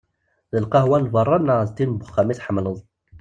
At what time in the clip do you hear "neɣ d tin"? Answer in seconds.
1.39-1.91